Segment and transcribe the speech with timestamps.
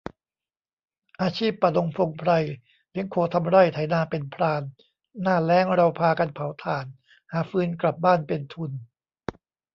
[1.21, 2.31] อาชีพป่าดงพงไพร
[2.91, 4.61] เลี้ยงโคทำไร่ ไถนาเป็นพราน
[5.21, 6.85] หน้าแล้งเราพากันเผาถ่าน
[7.31, 8.71] หาฟืนกลับบ้านเป็นทุน